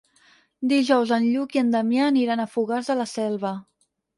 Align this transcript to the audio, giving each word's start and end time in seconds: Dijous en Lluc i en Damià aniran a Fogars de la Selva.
Dijous 0.71 1.13
en 1.17 1.27
Lluc 1.35 1.53
i 1.57 1.61
en 1.63 1.69
Damià 1.77 2.09
aniran 2.15 2.41
a 2.47 2.51
Fogars 2.55 2.91
de 2.93 2.97
la 3.03 3.07
Selva. 3.17 3.57